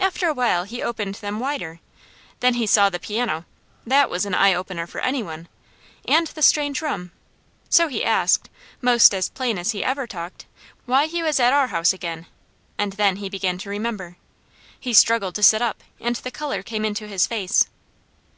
[0.00, 1.80] After a while he opened them wider,
[2.40, 3.44] then he saw the piano
[3.86, 5.46] that was an eye opener for any one
[6.06, 7.12] and the strange room,
[7.68, 8.48] so he asked,
[8.80, 10.46] most as plain as he ever talked,
[10.86, 12.24] why he was at our house again,
[12.78, 14.16] and then he began to remember.
[14.80, 17.66] He struggled to sit up and the colour came into his face.